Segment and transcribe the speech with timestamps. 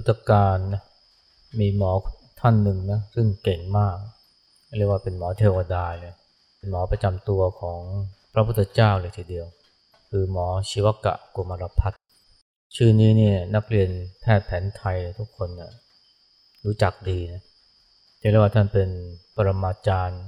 [0.00, 0.82] สมัยพุทธกาลนะ
[1.60, 1.92] มีหมอ
[2.40, 3.96] ท่านหนึ่งนะซึ่งเก่งมาก
[4.78, 6.14] เรียกว่าเป็นหมอเทวดาเลย
[6.58, 7.80] เป็นหมอประจำตัวของ
[8.32, 9.46] พระพุทธเจ้าเลยทีเดียว
[10.08, 11.98] คือหมอชิวกะกุมารพัฒน์
[12.76, 15.72] ชื่อนี้เนี่ยนักเรียนแพทย์แผนไทยทุกคนนะ
[16.64, 17.42] รู้จักดีนะ
[18.18, 18.88] เรียกว่าท่านเป็น
[19.36, 20.20] ปรมาจารย์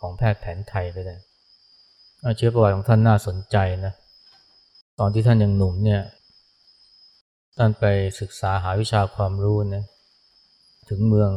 [0.00, 1.18] ของแพทย์แผนไทยไปเลย
[2.38, 3.56] ชีวประวัติของท่านน่าสนใจ
[3.86, 3.92] นะ
[4.98, 6.02] ตอนที่ท่านยังหนุ่มเนี่ย
[7.60, 7.86] ท่านไป
[8.20, 9.84] ศึกษาหาวิชาความรู้นะ
[10.88, 11.30] ถึงเมือง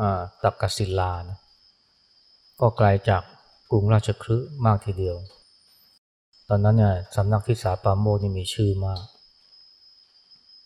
[0.00, 0.02] อ
[0.42, 1.38] ตักกศิลานะ
[2.60, 3.22] ก็ไกลาจาก
[3.70, 5.16] กรุงราชคฤห์มากทีเดียว
[6.48, 9.02] ตอนนั้นเนี่ยสำนักที่สาปาโมนี่มีชื่อมาก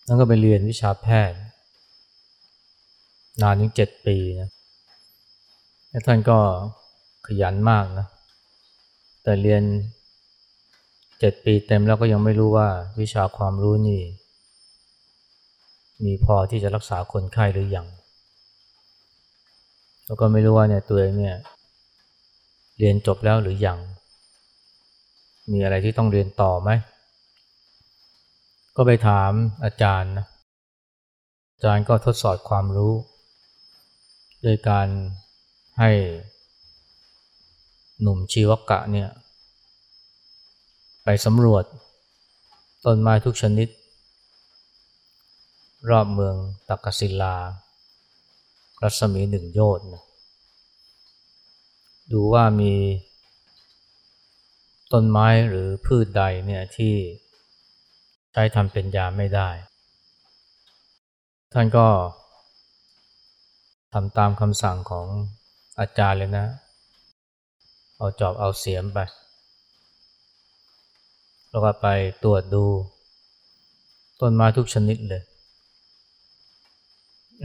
[0.07, 1.37] นั่นก็ไปเรียนวิชาแพทย์
[3.41, 4.49] นานถึงเจ็ดปีนะ
[5.89, 6.39] แล้วท่านก็
[7.27, 8.07] ขยันมากนะ
[9.23, 9.63] แต่เรียน
[11.19, 12.67] เจ็ดปีเต็มแล้วก็ยังไม่รู้ว่า
[12.99, 14.01] วิชาความรู้นี่
[16.05, 17.87] มีพอที่จะรักษาคนไข้หรืออยัง
[20.05, 21.35] แล้วก็ไม่รู้ว่าเนี่ยตัวเองเนี่ย
[22.77, 23.79] เรียนจบแล้วหรืออยัง
[25.51, 26.69] มีอะไรที่ต้องเรียนต่อไหม
[28.75, 29.31] ก็ไปถาม
[29.63, 30.25] อาจารย์นะ
[31.53, 32.93] อาจารย์ก็ทดสอบความรู้
[34.43, 34.87] โดยการ
[35.79, 35.91] ให้
[38.01, 39.09] หนุ่มชีวกะเนี่ย
[41.03, 41.63] ไปสำรวจ
[42.85, 43.67] ต้นไม้ทุกชนิด
[45.87, 46.35] รอบเมือง
[46.69, 47.35] ตักกศิลา
[48.81, 50.03] รัศมีหนึ่งโยชน์นะ
[52.11, 52.73] ดูว่ามี
[54.93, 56.95] ต้นไม้หรือพืชใดเนี่ยที่
[58.33, 59.49] ใช้ทำเป็นยาไม่ได้
[61.53, 61.87] ท่านก็
[63.93, 65.05] ทำตามคำสั่งของ
[65.79, 66.47] อาจารย์เลยนะ
[67.97, 68.99] เอาจอบเอาเสียมไป
[71.49, 71.87] แล้วก็ไป
[72.23, 72.65] ตรวจดู
[74.21, 75.23] ต้นไม้ทุกชนิดเลย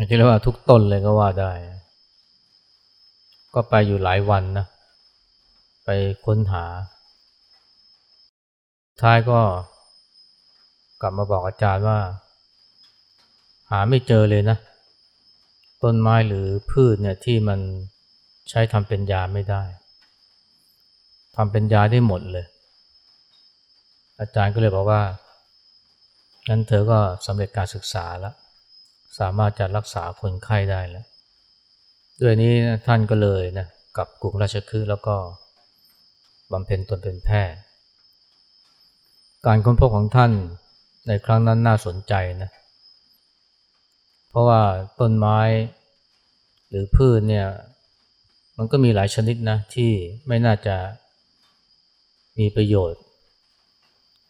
[0.08, 1.50] ที่เรียกว่าทุกต้นเลยก็ว่าได้
[3.54, 4.66] ก็ไปอยู่หลายวันนะ
[5.84, 5.90] ไป
[6.24, 6.64] ค้นหา
[9.00, 9.40] ท้ายก็
[11.00, 11.98] กลับมาบอกอาจารย์ว่า
[13.70, 14.58] หาไม่เจอเลยนะ
[15.82, 17.60] ต้นไม้หรือพืชเนี่ยที่มัน
[18.50, 19.62] ใช้ทำเป็นยาไม่ได้
[21.36, 22.46] ทำเป็นยาได้หมดเลย
[24.20, 25.02] อาจารย์ก็เลยบอกว่า
[26.48, 28.34] งั้นเธอก็สำเร็จการศึกษาแล้ว
[29.18, 31.06] สามารถจะรักษาคนไข้ได้แล้ว
[32.22, 32.52] ด้วยนี้
[32.86, 33.66] ท่านก็เลยนะ
[33.96, 35.16] กับกรุงราชคฤห์แล้วก็
[36.52, 37.58] บำเพ็ญตนเป็นแพทย์
[39.46, 40.32] การค้นพบของท่าน
[41.08, 42.50] ในครั้งนั้นน่าสนใจนะ
[44.28, 44.60] เพราะว่า
[45.00, 45.38] ต้นไม้
[46.68, 47.46] หรือพืชเนี่ย
[48.56, 49.90] มันก็มีหลายชนิดนะที่
[50.26, 50.76] ไม่น่าจะ
[52.38, 53.00] มีประโยชน์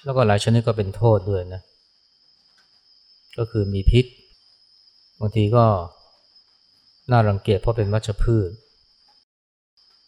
[0.04, 1.62] แล้วก็หลายชนิดก็เป็นโทษด้วยนะ
[3.38, 5.66] ก็คือมีพิษางทีก็
[7.10, 8.50] น่ารังเกียจเพราะเป็นวัชพืช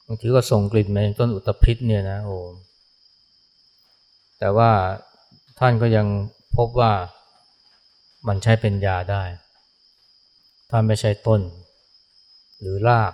[0.07, 2.39] บางทีก็ส่งกลิ่นมาต้นอุตภิษเนี่ยนะโอ้
[4.39, 4.71] แต่ว่า
[5.59, 6.07] ท่านก็ยัง
[6.57, 6.93] พบว่า
[8.29, 9.23] มันใช้เป็นยาได้
[10.71, 11.41] ถ้าไม่ใช่ต้น
[12.61, 13.13] หรือราก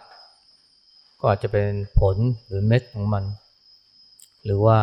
[1.21, 2.17] ก็อาจจะเป็นผล
[2.47, 3.25] หรือเม็ดของมัน
[4.45, 4.79] หรือว่า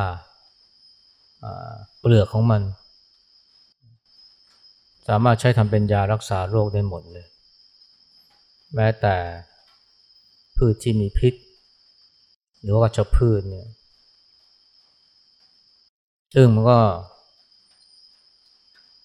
[2.00, 2.62] เปลือกของมัน
[5.08, 7.28] สามารถใช้ทำเป็นยารักษาโรคได้หมดเลย
[8.76, 9.16] แม้แต่
[10.58, 11.34] พืชที่มีพิษ
[12.62, 13.68] หรือว่าชพืชเนี่ย
[16.34, 16.80] ซึ่งมันก็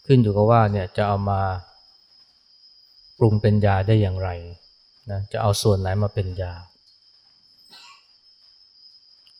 [0.06, 1.40] ขึ้นอยู่กับว่าเนี่ยจะเอามา
[3.18, 4.28] ปรุงเป็นยาได้อย่างไร
[5.10, 6.52] นะจะเอาส่วนไหนมาเป็นยา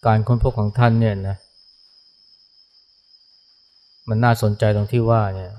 [0.07, 1.37] การค้นพบของท่านเนี่ยนะ
[4.09, 5.53] มันน่าสนใจตรงที่ว่าเนี่ย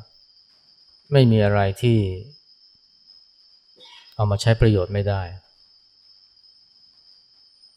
[1.12, 2.00] ไม่มีอะไรที่
[4.16, 5.22] เอามาใช้ประโยชน์ไม่ได้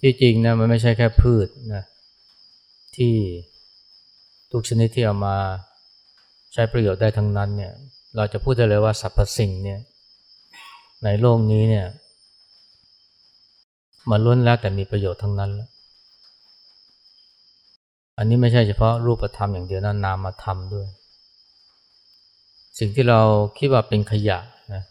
[0.01, 1.85] ที่จริงนะมันไม่ใช่แค่พืชนะ
[2.97, 3.15] ที่
[4.53, 5.37] ทุกชนิดที่เอามา
[6.53, 7.73] ใช้ประโยชน์ได้ทั้งนั้นเนี่ย
[8.17, 9.81] เราจะพูดได้เลยว่าสรรพสิ่งเนี่ย
[11.05, 11.87] ในโลกนี้เนี่ย
[14.11, 15.69] มันล้วนแล้วแต่มีประโยชน์ทั้งนั้นล้ว
[18.19, 20.87] อันนี้ไม่ใช่เฉพาะรูปธรรมอย่างเดียวนะนามธรรมด้วย
[22.79, 23.21] สิ่งที่เรา
[23.59, 24.39] คิดว่าเป็นขยะ
[24.75, 24.83] นะ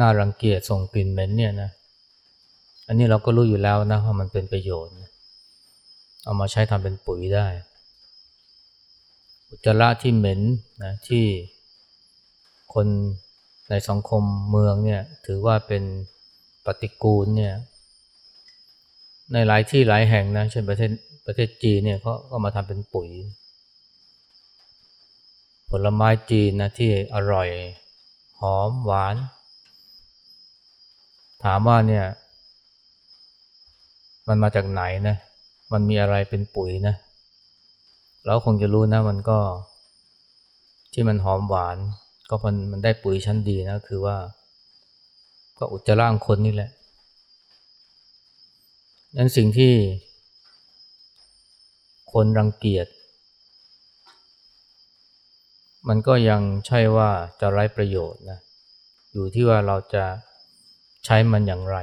[0.00, 1.70] น่ารังเกียจส่งกลิ่นเหม็นเนี่ยนะ
[2.86, 4.92] อันนี้เราก็รู้อยู่แล้วนะว่ามันเป็นประโยชน์
[6.24, 7.46] เอามาใช้ทำเป็นปุ๋ยได้
[9.48, 10.40] อุจจาระที่เหม็น
[10.84, 11.24] นะที่
[12.74, 12.86] คน
[13.70, 15.82] ในสังคมเมืองเนี่ยถือว่าเป็น
[16.66, 17.54] ปฏิกูลเนี่ย
[19.32, 20.90] ในหลายที่หลายแห่งนะเช่นประเทศ
[21.26, 23.08] ประเทศจีนเนี่ยเขาก็มาทำเป็นปุ๋ย
[25.76, 27.48] ผลไม้จีนนะที่อร่อย
[28.40, 29.16] หอมหวาน
[31.44, 32.04] ถามว่าเนี่ย
[34.28, 35.16] มันมาจากไหนนะ
[35.72, 36.94] มันมีอะไรเป็นปุ๋ยนะ
[38.24, 39.38] เราคงจะรู้นะมันก็
[40.92, 41.76] ที่มันหอมหวาน
[42.28, 44.16] ก็มันมันได้ปุ๋ยชั้นดีนะ คือว่า
[45.58, 46.70] ก็อุจจาระของคนนี่แหละ
[49.16, 49.72] นั้นสิ่งที่
[52.12, 52.86] คนรังเกียจ
[55.88, 58.38] มันก็ยังใช่ว่าจะไร้ประโยชน์นะ
[59.12, 60.04] อยู่ที่ว่าเราจะ
[61.04, 61.78] ใช้มันอย่างไร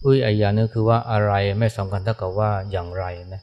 [0.00, 3.42] พูดอีกอย่างนึงคือว่าอะไรไม่สำคัญเท่ากับว่าอย่างไรนะ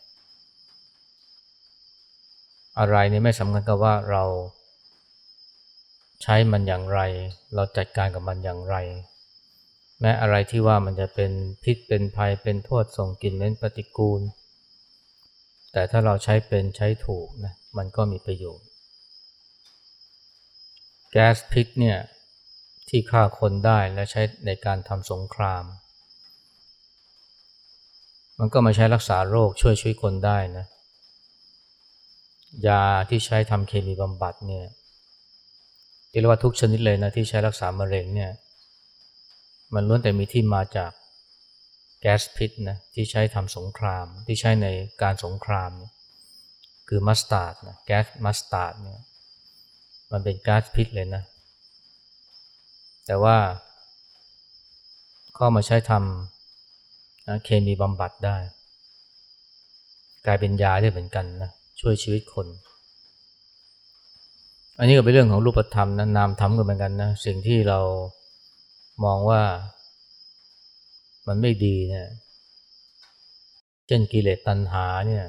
[2.80, 4.24] อะไรนี่ไม่สำคัญกับว่าเรา
[6.24, 7.00] ใช้มันอย่างไร
[7.56, 8.76] เราจัดการกับมันอย่างไร
[10.00, 11.32] แม้อะไรที่ว่ามันจะเป็น
[11.64, 14.22] พิษเป็นภัยเป็นโทษส่งกลิ่นเหม็นปฏิกูล
[15.72, 18.68] แต่ถ้าเราใช้เป็นใช้ถูกนะ มันก็มีประโยชน์
[21.12, 21.98] แก๊สพิษเนี่ย
[22.90, 25.64] ที่ฆ่าคนได้และใช้ในการทำสงคราม
[28.40, 30.66] มันก็มาใช้รักษาโรคช่วยช่วยคนได้นะ
[32.68, 34.66] ยาที่ใช้ทำเคมีบำบัดเนี่ย
[36.10, 38.32] เรียกว่าทุกชนิดเลยนะที่ใช้รักษามะเร็งเนี่ย
[39.74, 40.92] มันล้วนแต่มีที่มาจาก
[42.02, 44.68] แก๊สพิษนะที่ใช้ทำสงครามที่ใช้ใน
[45.02, 45.72] การสงคราม
[46.88, 49.02] คือมัสตาร์ดนะแก๊สมัสตาร์ดเนี่ย
[50.12, 51.24] มันเป็นก๊าซพิษเลยนะ
[53.06, 53.38] แต่ว่า
[55.36, 58.38] เข้ามาใช้ทำนะเคมีบำบัดได้
[60.26, 61.50] กลายเป็นยาได้เหมือนกันนะ
[61.80, 62.48] ช่วยชีวิตคน
[64.80, 67.80] อันนี้ก็เป็นเรื่องของรูปธรรมนะนามธรรมก็เหมือนกันนะสิ่งที่เรา
[69.04, 69.42] มองว่า
[71.28, 72.08] มันไม่ดีเนี่ย
[73.88, 75.24] เช่นกิเลสตัณหาเนี่ย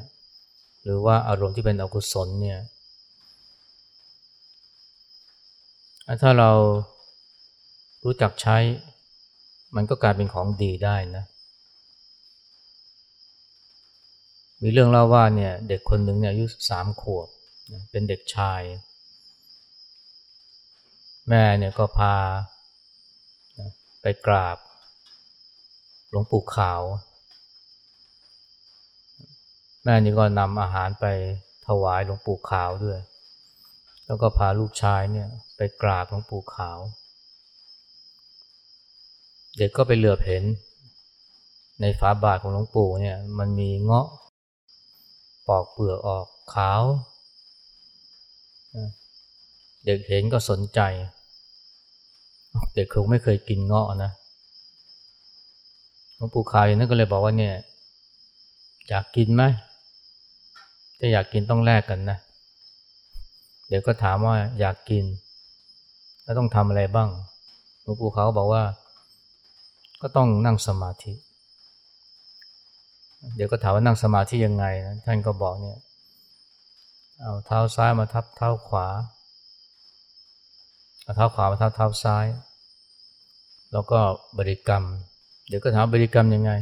[0.88, 2.60] หรือว่าอารมณ์ที่เป็นอกุศลเนี่ย
[6.22, 6.50] ถ้าเรา
[8.04, 8.56] รู้จักใช้
[9.76, 11.24] มันก็กลายเป็นของดีได้นะ
[14.62, 17.28] มีเรื่องเล่าว่าเนี่ยเด็กคนหนึ่งเนี่ยอายุสามขวบ
[17.90, 18.62] เป็นเด็กชาย
[21.28, 22.14] แม่เนี่ยก็พา
[24.00, 24.58] ไปกราบ
[26.10, 26.82] หลวงปู่ขาว
[29.88, 31.06] แม่นี่ก็นำอาหารไป
[31.66, 32.98] ถวายหลวงปู่ขาวด้วย
[34.06, 36.78] แล้วก็พาลูกชายเนี่ยไปกราบหลวงปู่ขาว
[39.56, 40.44] เด็กก็ไปเหลือบเห็น
[41.80, 44.06] ในฝาบาทของหลวงปู่เนี่ยมันมีเงาะ
[45.48, 46.82] ปอกเปลือกออกขาว
[49.84, 50.80] เด็กเห็นก็สนใจ
[52.74, 54.12] เด็กคงไม่เคยกินเงาะนะ
[56.14, 57.54] หลวงปู่ขาวนั้นก็เลยบอกว่าเนี่ย
[58.88, 59.44] อยากกินไหม
[60.98, 62.18] ถ้าอยากกินต้องแลกกันนะ
[63.68, 65.04] เดี๋ยวก็ถามว่าอยากกิน
[66.22, 67.08] แล้วต้องทำอะไรบ้าง
[67.82, 68.62] หลวงปู่เขาบอกว่า
[70.00, 71.12] ก็ต้องนั่งสมาธิ
[73.36, 75.78] เดี๋ยวก็ถามว่านั่งสมาธิยังไงนะท่านก็บอกเนี่ย
[77.20, 78.86] เอาเท้าซ้ายมาทับเท้าขวา
[81.02, 82.26] เอาเท้าขวามาทับเท้าซ้าย
[83.72, 83.98] แล้วก็
[84.38, 84.84] บริกรรม
[85.48, 86.52] เดี๋ยวก็ถามบริกรรมยังไง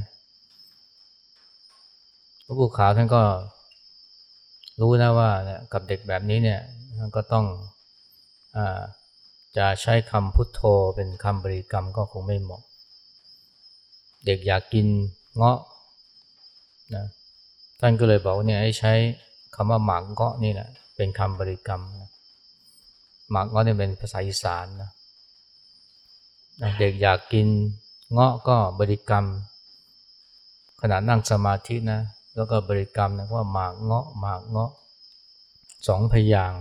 [2.44, 3.22] พระผู้ขาวท่านก็
[4.80, 5.30] รู้นะว่า
[5.72, 6.60] กับเด็กแบบนี้เนี่ย
[7.16, 7.46] ก็ต้อง
[8.56, 8.58] อ
[9.56, 10.60] จะใช้คำพุทโธ
[10.96, 12.62] เป็นคำบริกรรมก็คงไม่เหมาะ
[14.26, 14.86] เด็กอยากกิน
[15.36, 15.58] เงาะ
[16.94, 17.04] นะ
[17.80, 18.92] ท่านก็เลยบอกเนี่ยให้ใช้
[19.54, 22.10] คำว่าหมากเงาะนี่แหละเป็นคำบริกรรมนะ
[23.30, 24.90] หมากเงาะเนี่ยเป็นภาษาอีสานนะ
[26.80, 27.46] เด็กอยากกิน
[28.12, 29.24] เงาะก็บริกรรม
[30.80, 32.00] ขณะนั่งสมาธินะ
[32.34, 34.70] แล้วก็บริกรรมนะว่าหมากเงาะหมากเงาะ
[35.88, 36.52] สองพยาง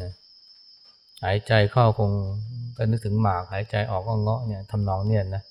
[0.00, 0.12] นะ
[1.24, 2.10] หายใจเข้าคง
[2.76, 5.42] ก็นึกถึงหมากหายใจออกก็เงาะเนี่ยทำนองเนี่ยนะ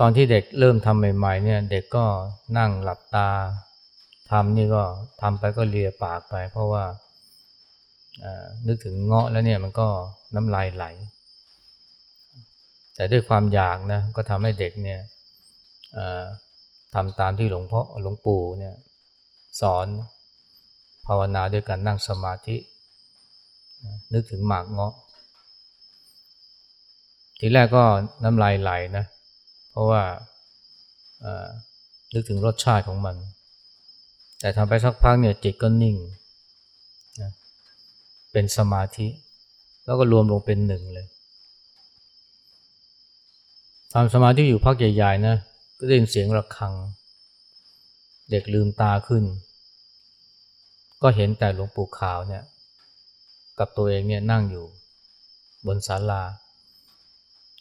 [0.00, 2.04] ตอนที่เด็กเริ่มทำใหม่ ๆ เนี่ย เด็กก็
[2.58, 3.28] นั่งหลับตา
[4.30, 4.82] ทำนี่ก็
[5.20, 6.84] ทำไปก็เลียปากไป เพราะว่า
[8.66, 9.88] นึกถึงเงาะแล้วเนี่ยมันก็
[10.34, 10.84] น้ำลายไหล
[12.94, 15.00] แต่ด้วยความอยากนะก็ทำให้เด็กเนี่ย
[16.94, 18.74] ทำตามที่หลวงพ่อหลวงปู่เนี่ย
[19.60, 19.86] สอน
[21.06, 22.56] ภาวนาด้วยการนั่งสมาธิ
[24.12, 24.94] นึกถึงหมากเงาะ
[27.38, 27.84] ทีแรกก็
[28.24, 29.04] น้ำลายไหลนะ
[29.70, 30.02] เพราะว่า
[32.12, 33.16] นึกถึงรสชาติของมัน
[34.40, 35.96] แต่ทำไปสักพักเนี่ยจิตก็นิ่ง
[38.32, 39.06] เป็นสมาธิ
[39.84, 41.06] แล้วก็รวมลงเป็นหนึ่งเลย
[43.92, 45.36] ทำสมาธิอยู่พักใหญ่ๆนะ
[45.78, 46.74] ก็ได้ยินเสียงระฆัง
[48.30, 49.24] เด็กลืมตาขึ้น
[51.02, 52.42] ก็เห็นแต่หลวงปู่ขาวเนี่ย
[53.58, 54.66] กับตัวเองเนี่ยนั่งอยู่
[55.66, 56.22] บนศาลา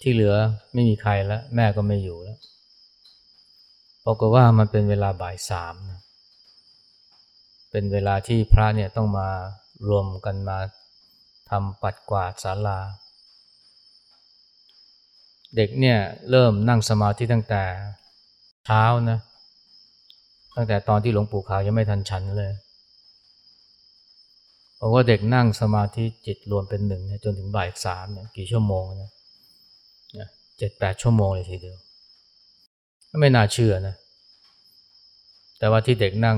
[0.02, 0.36] ที่เหลือ
[0.74, 2.40] ไม่มีใครแล้ว แม่ก็ไม่อยู่แล้ว
[4.06, 6.02] ปรากฏว่ามันเป็นเวลาบ่ายสามนะ
[7.72, 9.30] เป็นเวลาที่พระเนี่ยต้องมา
[9.90, 10.60] รวมกันมา
[11.50, 12.80] ทำปัดกวาดศาลา
[15.56, 15.98] เด็กเนี่ย
[16.30, 17.64] เริ่มนั่งสมาธิตั้งแต่
[18.70, 19.20] เช้านะ
[20.56, 22.52] ตั้งแต่ตอนที่หลวงปู่ขาวยังไม่ทันฉันเลย
[24.80, 29.10] บอกว่าเด็กนั่งสมาธิจิตรวมเป็นหนึ่งจนถึงบ่ายสามเนี่ยกี่ชั่วโมงนะ
[30.58, 31.78] เจ็ดแปดชั่วโมงเลยทีเดียว
[33.20, 33.96] ไม่น่าเชื่อนะ
[35.60, 36.38] แต่ว่าที่เด็กนั่ง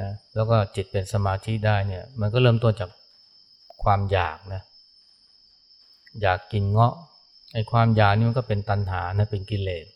[0.00, 2.90] นะแล้วก็จิตเป็นสมาธิได้เนี่ยมันก็เริ่มต้นจาก
[3.82, 4.62] ความอยากนะ
[6.22, 6.94] อยากกินเงาะ
[7.52, 9.86] ไอ้ความอยากนี่มันก็เป็นตัณหานะเป็นกิเลส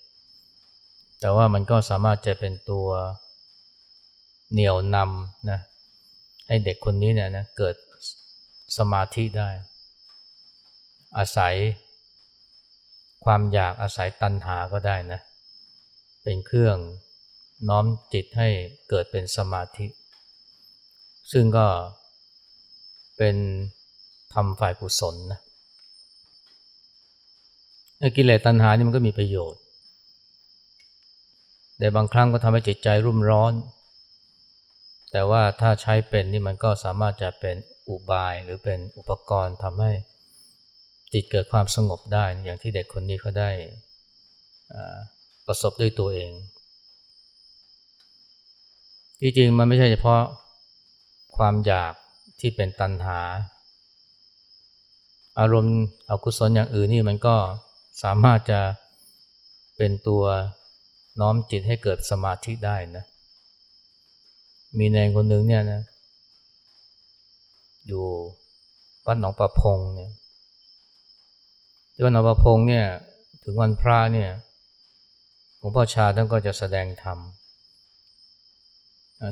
[1.20, 2.88] แต่ว่ามันก็สามารถจะเป็นตัว
[4.52, 5.60] เหนี่ยวนำนะ
[6.48, 7.74] ให้เด็กคนนี้เนี่ยนะเกิด
[8.76, 9.48] สมาธิได้
[11.18, 11.54] อาศัย
[13.24, 15.20] ความอยากอาศัยตัณหาก็ได้นะ
[16.22, 16.76] เป็นเครื่อง
[17.68, 18.48] น้อมจิตให้
[18.88, 19.86] เกิดเป็นสมาธิ
[21.32, 21.66] ซึ่งก็
[23.16, 23.36] เป็น
[24.34, 25.40] ทำฝ่ายกุศลนะ
[28.16, 29.60] กิเลสตัณหานี่มันก็มีประโยชน์
[31.78, 33.52] แต่บางครั้งก็ทำให้จิตใจรุ่มร้อน
[35.12, 37.56] แต่ว่าถ้าใช้เป็นนี่มันก็สามารถจะเป็น
[37.88, 39.92] อุบายหรือเป็นอุปกรณ์ทำให้
[41.12, 43.50] จิตเกิดความสงบได้ อย่างที่เด็กคนนี้เขาได้
[45.46, 46.30] ประสบด้วยตัวเอง
[49.20, 50.22] ที่จริงมันไม่ใช่เฉพาะ
[51.36, 51.92] ความอยาก
[52.40, 53.20] ที่เป็นตัณหา
[55.38, 55.78] อารมณ์
[56.10, 57.36] อกุศลอย่างอื่นนี่มันก็
[58.02, 58.60] สามารถจะ
[59.76, 60.24] เป็นตัว
[61.20, 63.04] น้อมจิตให้เกิดสมาธิได้นะ
[64.78, 65.82] มีในคนหนึ่งเนี่ยนะ
[67.86, 68.04] อยู่
[69.06, 70.10] วัดหนองประพงเนี่ย
[71.92, 72.86] ที่วัดหนองประพงเนี่ย
[73.42, 74.30] ถึงวันพระเนี่ย
[75.58, 77.18] หลวงพ่อชาท่านก็จะแสดงธรรม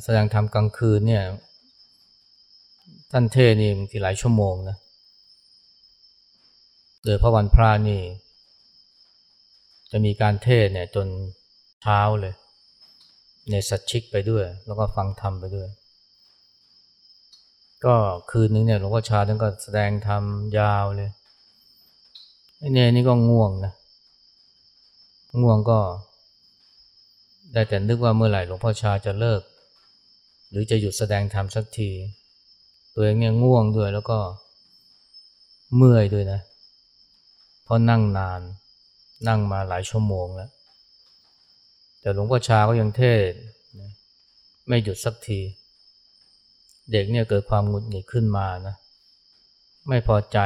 [0.04, 1.24] แสดงธรรมกลางคืนเนี่ย
[3.10, 4.76] ท่านเทศนี่บางทีหลายชั่วโมงนะ
[7.04, 8.00] โดยพระวันพระนี่
[9.90, 11.06] จะมีการเทศเนี่ยจน
[11.88, 12.34] เช้าเลย
[13.50, 15.68] ในสัตชิกไปด้วย แล้วก็ฟังธรรมไปด้วย
[17.84, 17.94] ก็
[18.30, 20.22] คืนนึงเนี่ยหลวงพ่อชาท่านก็แสดงธรรม
[20.58, 21.10] ยาวเลย
[22.58, 23.72] ไอ้เนี่ยนี่ก็ง่วงนะ
[25.42, 25.78] ง่วงก็
[27.52, 29.42] ได้แต่นึกว่าเมื่อไหร่หลวงพ่อชาจะเลิก
[30.50, 31.90] หรือจะหยุดแสดงธรรมสักที
[32.94, 34.18] ตัวเองเนี่ยง่วงด้วยแล้วก็
[35.76, 36.40] เมื่อยด้วยนะ
[37.64, 38.40] เพราะนั่งนาน
[39.28, 40.50] นั่งมาหลายชั่วโมงแล้ว
[42.06, 43.32] แต่หลวงพ่อชาก็ยังเทศ
[44.68, 45.40] ไม่หยุดสักที
[46.92, 48.74] เด็กเนี่ยเกิดความหงุดหงิดขึ้นมานะ
[49.88, 50.38] ไม่พอใจ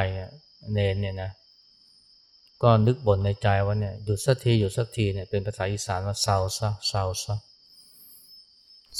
[0.73, 1.31] เนนเนี่ยนะ
[2.63, 7.35] ก็นึกบ่นในใจว่าเนี่ยหยุดสักทีหยุดสักทีเนี่ยเป็นภาษาอีสานว่าเศร้าซะเศร้าซะ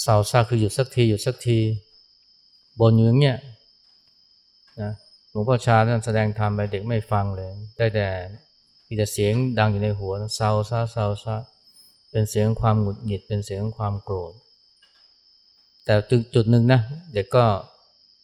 [0.01, 1.59] เศร้าซาคือหยุดสักทีหยุดสักที
[2.79, 3.37] บนอยู่อย่างเงี้ย
[4.81, 4.91] นะ
[5.29, 8.07] หลวงพ่อชาท่านแสดงธรรมไปเด็กไม่ฟังเลย ได้แต่
[8.87, 11.35] มีแต่เสียงดังอยู่ในหัวเศร้าซาเศร้าซา
[12.11, 14.33] เป็นเสียงความหงุดหงิด เป็นเสียงความโกรธ
[15.85, 16.81] แต่จุดจุดหนึ่งนะ
[17.13, 17.45] เด็กก็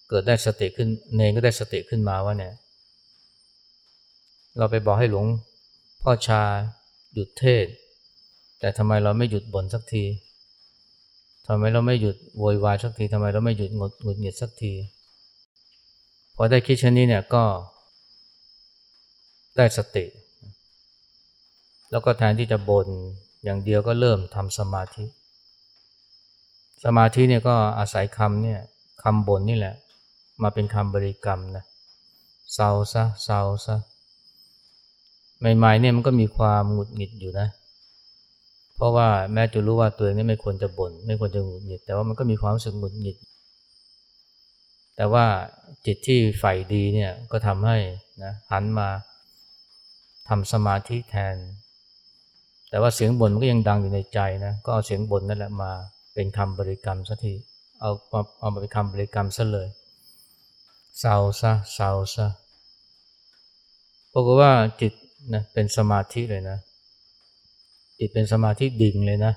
[0.10, 2.53] เกิดได้สติขึ้นเนงก็ได้สติขึ้นมาว่าเนี่ย
[4.58, 5.25] เราไปบอกให้หลวง
[6.01, 6.41] พ่อชา
[7.13, 7.65] หยุดเทศ
[8.60, 10.03] แต่ทำไมเราไม่หยุดบ่นสักที
[11.48, 14.74] ทำไมเราไม่หยุดโวยวายสักทีทำไมเราไม่หยุดงดหงุดหงิดสักที
[16.36, 17.44] พอได้คิดเช่นนี้เนี่ยก็
[19.58, 20.06] ได้สติ
[21.91, 22.88] แล้วก็แทนที่จะบน่น
[23.48, 25.06] อย่างเดียวก็เริ่มทำสมาธิ
[26.84, 28.60] สมาธิเนี่ยก็อาศัยคำเนี่ย
[29.04, 29.75] คำบ่นนี่แหละ
[30.44, 31.66] มาเป็นคำบริกรรมนะ
[32.54, 33.75] เศร้าซะเศร้าซะ
[35.58, 37.48] ใหม่ๆเนี่ยมันก็มีความหงุดหงิดอยู่นะ
[38.75, 43.18] เพราะว่าแม้จะรู้ว่าตัวเองนี่ไม่ควรจะบน่นไม่ควรจะหงุดหงิด แต่ว่ามันก็มีความรู้สึกหงุดหงิด
[44.96, 45.25] แต่ว่า
[45.86, 47.77] จิตที่ใฝ่ดีเนี่ยก็ทำให้
[48.24, 48.89] นะหันมา
[50.30, 51.36] ทำสมาธิแทน
[52.69, 55.71] แต่ว่าเสียงบ่นมันก็ยังดังอยู่ในใจนะ ก็เอาเสียงบ่นนั่นแหละมา
[56.13, 57.33] เป็นคำบริกรรมสักที
[57.81, 57.91] เอา
[58.39, 59.67] เอามาเป็นคำบริกรรมซะเลย
[61.00, 62.27] เศร้าซะเศร้าซะ
[64.12, 64.93] ปรากฏว่าจิต
[65.33, 66.57] นะเป็นสมาธิเลยนะ
[68.00, 69.33] จิตเป็นสมาธิดิ่งเลยนะ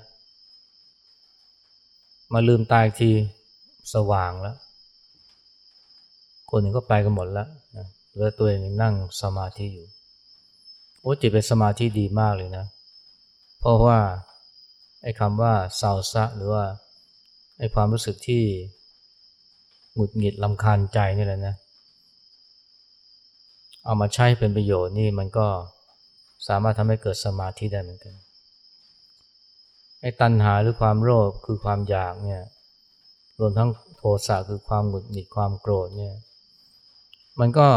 [2.33, 3.11] มาลืมตายที
[3.93, 4.55] สว่างแล้ว
[6.49, 7.47] คนหนึ่งก็ไปกันหมดแล้ว
[7.77, 9.87] นะเหลือตัวเองนั่งสมาธิอยู่
[11.01, 13.99] โอ้จิตเป็นสมาธิดีมากเลยนะเพราะว่า
[15.03, 16.63] ไอ้คำว่าเศร้าซะหรือว่า
[17.59, 18.43] ไอ้ความรู้สึกที่
[19.93, 21.55] หงุดหงิดลำคาญใจนี่แหละนะ
[23.85, 25.47] เอามาใช้เป็นประโยชน์นี่มันก็
[26.47, 28.13] สามารถทำให้เกิดสมาธิได้เหมือนกัน
[30.01, 32.41] ไอ้ตัณหาหรือความโลภคือความอยากเนี่ย
[33.39, 36.15] รวมทั้งโทสะคือความหงุดหงิดความโกรธเนี่ย
[37.39, 37.67] มันก็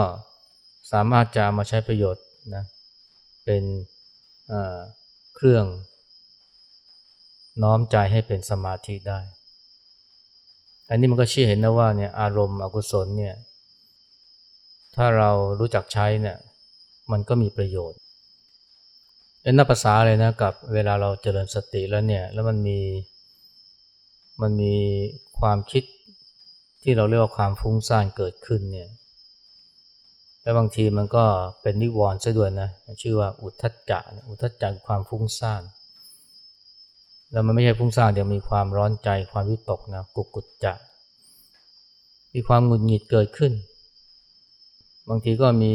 [0.92, 2.24] สามารถจะมาใช้ประโยชน์
[2.54, 2.64] นะ
[3.44, 3.62] เป็น
[5.36, 5.66] เครื่อง
[7.62, 9.20] น้อมใจให้เป็นสมาธิได้
[10.88, 13.34] อันนี้มันก็ชี้เห็นนะว่าเนี่ยอารมณ์อกุศลเนี่ย
[14.96, 16.36] ถ้าเรารู้จักใช้เนี่ย
[17.12, 18.00] มันก็มีประโยชน์
[19.42, 22.80] เป็นนับภาษาเลยนะกับเวลาเราเจริญสติแล้วเนี่ยแล้วมันมี
[24.42, 24.74] มันมี
[25.38, 25.84] ความคิด
[26.82, 28.88] ที่เราเรียกว่าความฟุ้งซ่านเกิดขึ้นเนี่ย
[30.44, 31.24] แล้วบางทีมันก็
[31.62, 32.68] เป็นนิวรณ์ซะด้วยนะ
[33.02, 33.98] ชื่อว่าอุทธัจจะ
[34.28, 35.62] อุทธัจจะความฟุ้งซ่าน
[37.30, 40.72] แล้วมันไม่ใช่ฟุ้งซ่านเดี๋ยวมีความร้อนใจความวิตกนะกุกกุจจะ
[42.34, 43.52] มีความหงุดหงิดเกิดขึ้น
[45.08, 45.74] บางทีก็มี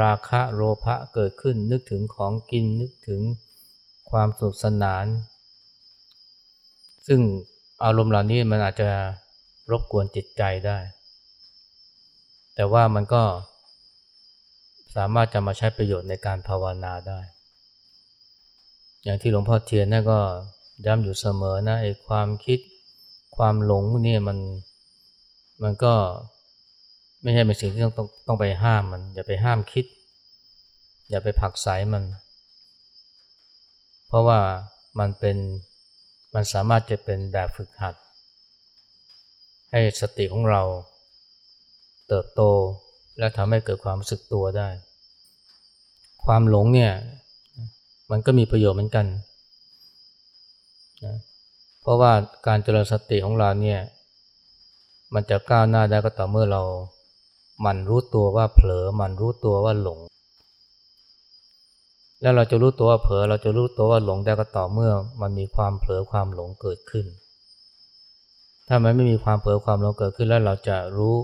[0.00, 3.20] ราคะโลภะเกิดขึ้น นึกถึงของกินนึกถึง
[4.10, 5.06] ความสนุกสนาน
[7.06, 7.20] ซึ่ง
[7.84, 8.90] อารมณ์เหล่านี้มันอาจจะ
[9.70, 10.78] รบกวนจิตใจได้
[12.54, 13.22] แต่ว่ามันก็
[14.96, 17.20] สามารถจะมาใช้ประโยชน์ในการภาวนาได้
[19.04, 20.20] อย่างที่หลวงพ่อเทียนนั่ก็
[20.86, 22.58] ย้ำอยู่เสมอนะไอ้ความคิด
[23.36, 24.38] ความหลงนี่มัน
[25.62, 25.94] มันก็
[27.22, 29.86] ไม่ใช่เป็นสิ่งที่ต้องต้องต้องไปห้ามมัน อย่าไปห้ามคิด
[31.10, 32.04] อย่าไปผักสายมัน
[34.08, 34.38] เพราะว่า
[34.98, 35.36] มันเป็น
[36.34, 37.94] มันสามารถจะเป็นแบบฝึกหัด
[39.70, 40.62] ให้สติของเรา
[42.08, 42.42] เติบโต
[43.18, 44.68] และทำให้เกิดความรู้สึกตัวได้
[46.26, 46.92] ความหลงเนี่ย
[48.10, 49.06] มันก็มีประโยชน์เหมือนกัน
[51.04, 51.16] นะ
[51.82, 52.12] เพราะว่า
[52.46, 53.80] การเจริญสติของเราเนี่ย
[55.14, 56.62] มันจะก้าวหน้าได้ก็ต่อเมื่อเรา
[57.66, 59.98] มันรู้ตัวว่าเผลอ มันรู้ตัวว่าหลง
[62.22, 67.06] แล้วเราจะรู้ตัวว่าเผลอ เราจะรู้ตัวว่าหลงได้ก็ต่อเมื่อ มันมีความเผลอความหลงเกิดขึ้น
[68.68, 71.14] ถ้ามันไม่มีความเผลอความหลงเกิดขึ้นแล้วเราจะรู้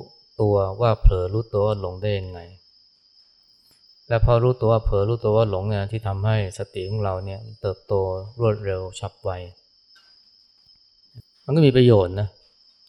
[0.40, 2.38] ตัวว่าเผลอรู้ตัวว่าหลงได้ยังไง
[4.08, 7.92] และพอรู้ตัวว่าเผลอรู้ตัวว่าหลงเนี่ยที่ทำให้สติของเราเนี่ยเติบโต
[8.40, 9.30] รวดเร็วฉับไว
[11.44, 12.28] มันก็มีประโยชน์นะ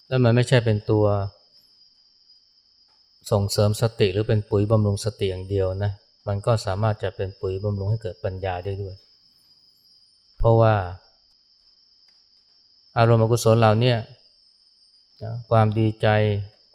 [0.08, 1.06] แล้วมันไม่ใช่เป็นตัว
[3.32, 5.92] ส่งเสริมสติหรือเป็นปุ๋ยบำรุงสติอย่างเดียวนะ
[6.28, 8.96] มันก็สามารถจะเป็นปุ๋ยบำรุงให้เกิดปัญญาได้ด้วย
[10.38, 10.74] เพราะว่า
[12.98, 13.94] อารมณ์อกุศลเหล่านี้
[15.52, 16.08] ความดีใจ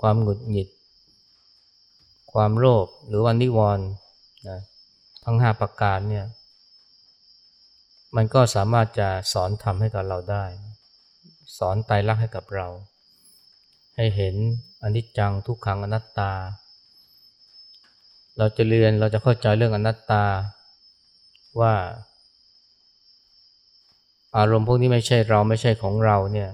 [0.01, 0.69] ความหงุดหงิด
[2.33, 3.87] ความโลภหรือวันนิวรณ์
[4.49, 4.59] นะ
[5.25, 6.27] ทั้งห้าประการเนี่ย
[8.17, 10.45] มันก็สามารถจะสอนทำให้กับเราได้
[11.59, 12.69] สอนไตรลักษณ์ให้กับเรา
[13.97, 14.35] ให้เห็น
[14.83, 16.33] อนิจจังทุกขังอนัตตา
[18.39, 20.25] เราจะเรียนเราจะเข้าใจเรื่องอนัตตา
[21.61, 21.75] ว่า
[24.37, 26.51] อารมณ์พวกนี้ไม่ใช่เราไม่ใช่ของเราเนี่ย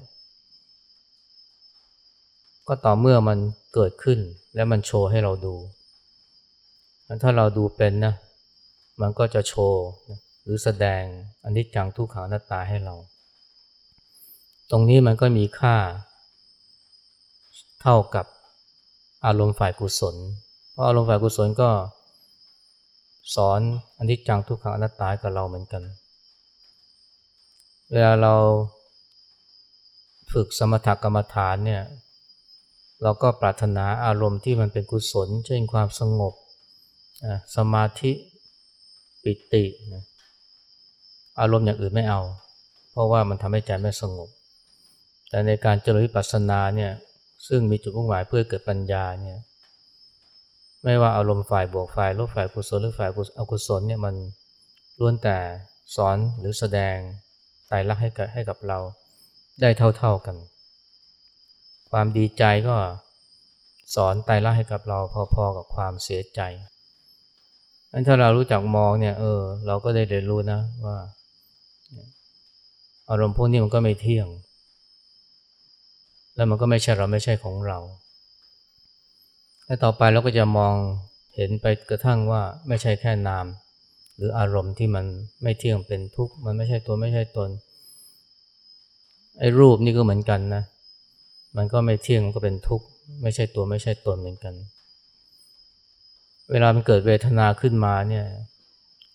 [2.69, 3.39] ก็ต่อเมื่อมัน
[3.75, 4.19] เกิดขึ้น
[4.55, 5.55] และมันโชว์ให้เราดู
[7.23, 8.15] ถ้าเราดูเป็นนะ
[9.01, 9.85] มันก็จะโชว์
[10.43, 11.03] หรือแสดง
[11.45, 12.95] อนิจจังทุกขังอนัตตาให้เรา
[14.71, 15.77] ตรงนี้มันก็มีค่า
[17.83, 18.27] เท่ากับ
[19.27, 20.17] อารมณ์ฝ่ายกุศล
[20.73, 21.71] เพราะอารมณ์ฝ่ายกุศลก็
[23.35, 23.61] สอน
[23.99, 25.83] อนิจจังทุกขังอนัตตากับเราเหมือนกัน
[27.91, 28.35] เวลาเรา
[30.33, 31.83] ฝึกสมถกรรมฐานเนี่ย
[33.03, 36.35] เราก็ปรารถนาอารมณ์ที่มันเป็นกุศล เช่นความสงบ
[37.57, 38.13] สมาธิ
[39.23, 40.05] ปิตินะ
[41.41, 42.21] อารมณ์อย่างอื่นไม่เอา
[42.91, 44.29] เพราะว่ามันทำให้ใจไม่สงบ
[45.29, 46.93] แต่ในการเจริญวิปัสสนาเนี่ย
[47.49, 49.39] ซึ่งมีจุดมุ่งหมายเพื่อเกิดปัญญาเนี่ย
[50.85, 54.15] ไม่ว่าอารมณ์ฝ่ายบวกฝ่ายลบฝ่ายกุศลหรือฝ่ายอกุศลเนี่ยมัน
[54.99, 55.39] ล้วนแต่
[55.97, 56.97] สอนหรือแสดง
[57.69, 58.79] ไตรลักษณ์ให้กับให้กับเรา
[59.61, 60.37] ได้เท่าๆกัน
[61.91, 62.77] ความดีใจก็
[63.95, 64.99] สอนไตรลักษณ์ให้กับเรา
[65.35, 66.41] พอๆกับความเสียใจ
[67.93, 70.97] อันถ้าเรารู้จักมองเนี่ย เออ เราก็ได้เรียนรู้นะว่า
[73.11, 74.29] อารมณ์พวกนี้มันก็ไม่เที่ยง
[76.37, 77.79] แล้วมันก็ไม่ใช่เราไม่ใช่ของเรา
[79.65, 80.75] และต่อไปเราก็จะมอง
[81.35, 83.47] เห็นไปกระทั่งว่าไม่ใช่แค่นาม
[84.17, 85.07] หรืออารมณ์ที่มัน
[85.43, 87.51] ไม่เที่ยงเป็นทุกข์ มันไม่ใช่ตัวไม่ใช่ตน
[89.39, 90.63] ไอ้รูปนี่ก็เหมือนกันนะ
[91.57, 92.87] มันก็ไม่เที่ยงมันก็เป็นทุกข์
[93.23, 94.55] ไม่ใช่ตัวไม่ใช่ตนเหมือนกัน
[96.51, 98.25] เวลามันเกิดเวทนาขึ้นมาเนี่ย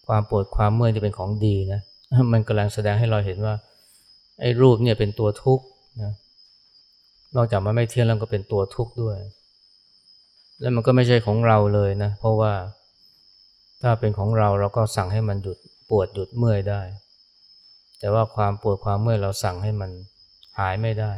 [0.08, 1.82] ความปวดความเมื่อยจะเป็นของดีนะ
[2.32, 3.56] มันกำลังแสดงให้เราเห็นว่า
[4.42, 5.66] ไอ้รูปเนี่ยเป็นตัวทุกข์
[6.02, 6.14] นะ
[7.36, 9.18] นอกจากมันไม่เที่ยงแล้วก็เป็นตัวทุกข์ด้วย
[10.60, 12.54] แล้วมันก็ไม่ใช่ของเราเลยนะ เพราะว่า
[13.82, 15.58] ถ้าเป็นของเราเราก็สั่งให้มันหยุด
[15.90, 16.82] ปวดหยุดเมื่อยได้
[18.00, 19.92] แต่ว่าความปวดความเมื่อยเราสั่งให้มัน
[20.60, 21.12] หายไม่ได้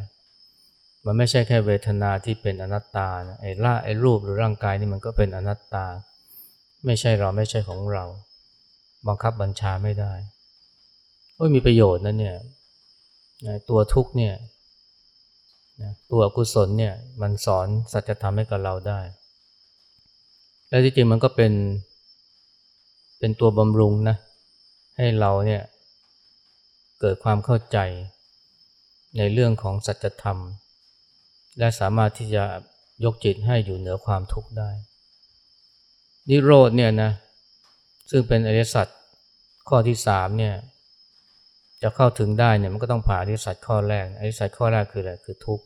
[1.06, 5.86] มันไม่ใช่แค่เวทนาที่เป็นอนัตตานะไอ้ร่าไอ้รูปหรือร่างกายนี่มันก็เป็นอนัตตา
[6.88, 8.06] ไม่ใช่เราไม่ใช่ของเรา
[9.08, 10.14] บังคับบัญชาไม่ได้
[11.36, 12.38] โอ้ยมีประโยชน์นะเนี่ย
[13.70, 14.36] ตัวทุกเนี่ย
[16.12, 19.00] ตัวอกุศลเนี่ยมันสอนสัจธรรมให้กับเราได้
[20.70, 21.54] และที่จริงมันก็เป็น
[23.20, 24.18] เป็นตัวบำรุงนะ
[24.98, 25.62] ให้เราเนี่ย
[27.00, 27.78] เกิดความเข้าใจ
[29.18, 30.38] ในเรื่องของสัจธรรม
[31.60, 32.44] และสามารถที่จะ
[33.04, 34.70] ยกจิตให้อยู่เหนือความทุกข์ได้
[36.30, 37.12] นิโรธเนี่ยนะ
[38.12, 38.88] ซึ่งเป็นอริยสัจ
[39.70, 40.54] ข้อที่สามเนี่ย
[41.82, 45.64] จะเข้าถึงได้เนี่ยมันก็ต้องผ่านอริยสัจข้อแรกอริยสัจข้อแรกคืออะไรคือทุกข์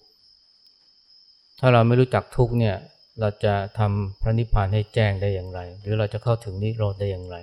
[1.59, 2.75] ถ้าเราไม่รู้จักทุกข์เนี่ย
[3.19, 7.35] เราจะทำพระนิพพานให้แจ้งได้อย่างไร หรือเราจะเข้าถึงนิโรธได้อย่างไร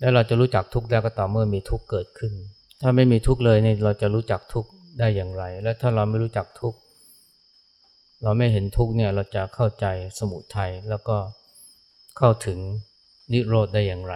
[0.00, 2.32] แล้วเราจะรู้จักทุกข์ได้ก็ต่อเมื่อมีทุกข์เกิดขึ้น
[2.80, 6.78] ถ้าไม่มีทุกข์เลยเนี่ยเราจะรู้จักทุกข์ได้อย่างไร และถ้าเราไม่รู้จักทุกข์
[8.22, 9.86] เราไม่เห็นทุกข์เนี่ยเราจะเข้าใจ
[10.18, 11.16] สมุทัยแล้วก็
[12.18, 12.58] เข้าถึง
[13.32, 14.14] นิโรธได้อย่างไร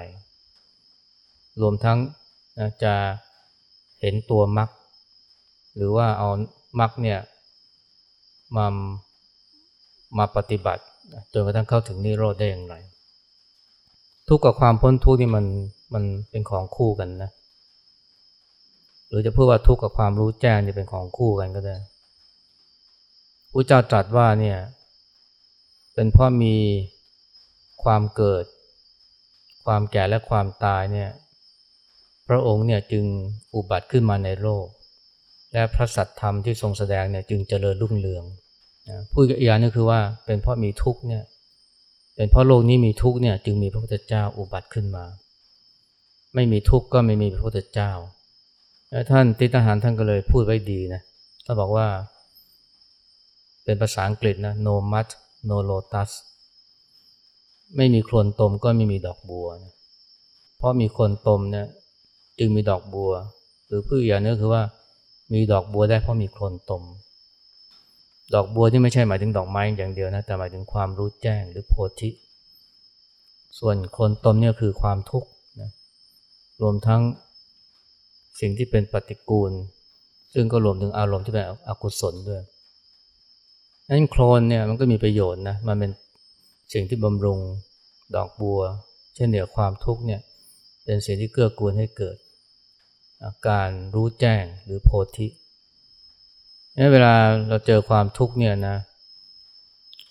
[1.61, 1.99] รวมทั้ง
[2.83, 2.95] จะ
[4.01, 4.71] เห็นตัวมรรค
[5.77, 6.29] หรือว่าเอา
[6.81, 7.19] มรรคเนี่ย
[8.57, 8.67] มา
[10.19, 10.83] มาปฏิบัติ
[11.33, 12.75] จนกระทั่งเข้าถึงนิโรธได้อย่างไร
[14.29, 15.45] ทุกข์กับความพ้นทุกข์นี่มัน
[15.95, 17.31] มันเป็นของคู่กันนะ
[19.09, 21.77] หรือจะพูดว่าทุกข์กับความรู้แจ้งนี่เป็นของคู่กันก็ได้
[23.53, 24.59] พระเจ้าตรัสว่าเนี่ย
[25.95, 26.55] เป็นเพราะมี
[27.85, 28.45] ความเกิด
[29.67, 31.11] ความแก่และความตายเนี่ย
[32.29, 33.05] พระองค์เนี่ยจึง
[33.55, 34.67] อุบัติขึ้นมาในโลก
[35.53, 38.25] และพระสัตธรรมที่ทรงแสดงเนี่ยจึงเจริญรุ่งเรือง
[39.13, 41.23] พูดอีกอย่างนึงคือว่าเป็นเพราะมีทุกข์เนี่ย
[42.17, 45.05] เป็นเพราะโลกนี้มีทุกข์เนี่ยจึงมีพระพุทธเจ้าอุบัติขึ้นมา
[46.35, 47.93] ไม่มีทุกข์ก็ไม่มีพระพุทธเจ้า
[48.91, 51.01] แล้วท่านติทหารท่านก็เลยพูดไว้ดีนะ
[51.45, 51.87] ท่านบอกว่า
[53.65, 55.09] เป็นภาษาอังกฤษนะ no mud
[55.49, 56.11] no lotus
[57.77, 59.73] ไม่มีโคลนตมก็ไม่มีดอกบัวนะ
[60.57, 61.67] เพราะมีโคลนตมเนี่ย
[62.39, 63.11] จึงมีดอกบัว
[63.67, 64.63] หรือพูดอีกอย่างนึงคือว่า
[65.33, 66.83] มีดอกบัวได้เพราะมีโคลนตม
[68.35, 72.11] ดอกบัวที่ไม่ใช่หมายถึงดอกไม้อย่างเดียวนะแต่หมายถึงความรู้แจ้งหรือโพธิ
[73.59, 75.29] ส่วนโคลนตมเนี่ยคือความทุกข์
[75.61, 75.71] นะ
[76.63, 77.01] รวมทั้ง
[78.41, 79.53] สิ่งที่เป็นปฏิกูล
[80.35, 82.43] ซึ่งก็รวมถึงอารมณ์ที่เป็นอกุศลด้วย
[83.89, 85.91] นั้นโคลนเนี่ยมันก็มีประโยชน์นะมันเป็น
[86.73, 87.39] สิ่งที่บำรุง
[88.15, 88.61] ดอกบัว
[89.15, 90.21] เช่นเดียวความทุกข์เนี่ย
[90.85, 92.17] เป็นสิ่งที่เกื้อกูลให้เกิด
[93.25, 95.29] อาการรู้แจ้งหรือโพธิ
[96.93, 97.15] เวลา
[97.49, 98.77] เราเจอความทุกข์เนี่ยนะ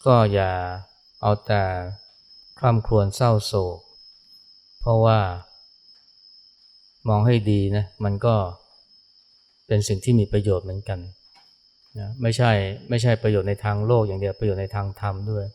[0.06, 0.52] ก็อย่า
[1.22, 1.64] เอาแต่
[2.60, 3.80] คร่ำครวญเศร้าโศก
[4.80, 5.20] เพราะว่า
[7.10, 8.36] มองให้ดีนะมันก็
[9.68, 11.00] เป็นสิ่งที่มีประโยชน์เหมือนกัน
[12.00, 12.52] นะไม่ใช่
[12.90, 15.46] ไม่ใช่ประโยชน์ในทางโลกอย่างเดียวประโยชน์ในทางธรรมด้วย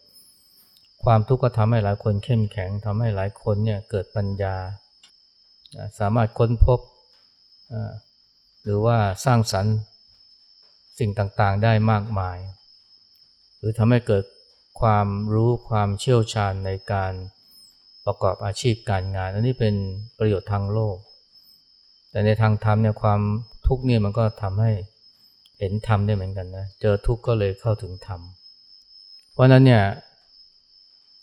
[1.05, 4.57] ความทุกข์ก็ทำให้หลายคนเข้มแข็งทำให้หลายคนเนี่ยเกิดปัญญา
[5.99, 6.79] สามารถค้นพบ
[8.63, 9.75] หรือว่าสร้างสรรค์
[10.99, 12.39] สิ่งต่างๆได้มากมาย
[13.59, 14.25] หรือทำให้เกิด
[14.81, 17.13] ความรู้ความเชี่ยวชาญในการ
[18.07, 19.75] ประกอบอาชีพการงาน อันนี้เป็น
[20.19, 20.97] ประโยชน์ทางโลก
[22.11, 23.21] แต่ในทางธรรมเนี่ยความ
[23.67, 24.73] ทุกข์เนี่ยมันก็ทำให้
[25.59, 28.21] เห็นธรรมได้เหมือนกันนะ เจอทุกข์ก็เลยเข้าถึงธรรม
[29.33, 29.83] เพราะนั้นเนี่ย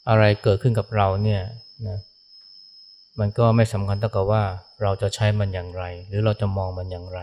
[0.10, 1.42] อะไรเกิดขึ้นกับเราเนี่ย
[1.88, 1.98] นะ
[3.20, 4.44] มันก็ไม่สำคัญเท่ากับว่า
[4.82, 7.20] เราจะใช้มันอย่างไร หรือเราจะมองมันอย่างไร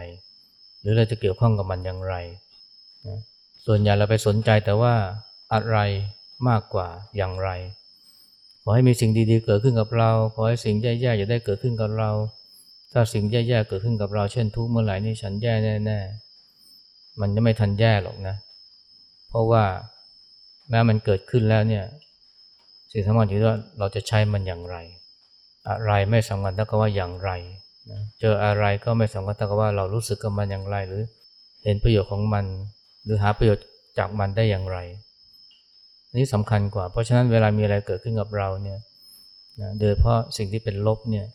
[0.81, 2.15] หรือเราจะเกี่ยวข้องกับมันอย่างไร
[3.07, 3.19] นะ
[3.67, 4.95] ส่วนใหญ่เราไปสนใจแต่ว่า
[5.55, 5.79] อะไร
[6.49, 7.51] มากกว่าอย่างไร
[8.63, 12.11] ขอให้มีสิ่งดีๆ เกิดขึ้นกับเรา ขอให้สิ่งแย่ๆอย่าได้เกิดขึ้นกับเรา
[12.93, 15.55] ถ้าสิ่งแย่ๆเกิดขึ้นกับเรา เช่นทุกเมื่อไหร่นี่ฉันแย่
[15.87, 18.35] แน่ๆมันจะไม่ทันแย่หรอกนะ
[19.29, 19.65] เพราะว่า
[20.69, 21.85] แม้มันเกิดขึ้นแล้วเนี่ย
[22.93, 24.77] สิ่งสำคัญอยู่ว่าเราจะใช้มันอย่างไร
[25.69, 27.31] อะไรไม่สำคัญเท่ากับว่าอย่างไร
[27.91, 31.03] นะเจออะไรก็ไม่สำคัญเท่ากับว่าเรารู้สึกกับมันอย่างไร หรือ
[31.65, 32.45] เห็นประโยชน์ของมัน
[33.05, 33.67] หรือหาประโยชน์
[33.99, 34.79] จากมันได้อย่างไร
[36.17, 38.79] นี่สำคัญกว่า เพราะฉะนั้นเวลามีอะไรเกิดขึ้นกับเราเนี่ย
[39.61, 41.27] นะโดยเพราะสิ่งที่เป็นลบเนี่ย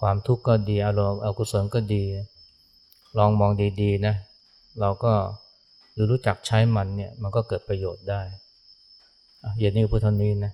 [0.00, 2.04] ความทุกข์ก็ดีอารมณ์อกุศลก็ดี
[3.18, 3.50] ลองมอง
[3.80, 4.14] ดีๆนะ
[4.80, 5.12] เราก็
[5.92, 8.22] หรือรู้จักใช้มันเนี่ยมันก็เกิดประโยชน์ได้
[9.58, 10.52] เย็นนี้พูดเท่านี้นะ